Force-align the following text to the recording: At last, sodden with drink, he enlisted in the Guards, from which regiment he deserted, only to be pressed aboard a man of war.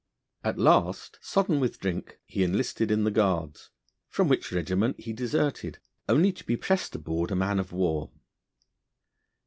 At 0.43 0.57
last, 0.57 1.19
sodden 1.21 1.59
with 1.59 1.79
drink, 1.79 2.17
he 2.25 2.41
enlisted 2.41 2.89
in 2.89 3.03
the 3.03 3.11
Guards, 3.11 3.69
from 4.09 4.27
which 4.29 4.51
regiment 4.51 4.99
he 5.01 5.13
deserted, 5.13 5.77
only 6.09 6.31
to 6.31 6.43
be 6.43 6.57
pressed 6.57 6.95
aboard 6.95 7.29
a 7.29 7.35
man 7.35 7.59
of 7.59 7.71
war. 7.71 8.09